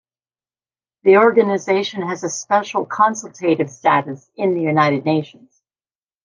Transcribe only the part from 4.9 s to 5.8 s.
Nations.